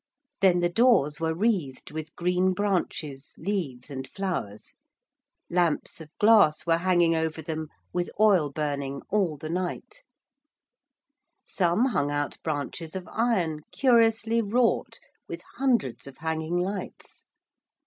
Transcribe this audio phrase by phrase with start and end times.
[0.39, 4.73] Then the doors were wreathed with green branches, leaves, and flowers:
[5.47, 10.01] lamps of glass were hanging over them with oil burning all the night:
[11.45, 17.23] some hung out branches of iron curiously wrought with hundreds of hanging lights.